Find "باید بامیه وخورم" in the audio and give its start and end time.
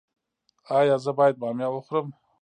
1.17-2.07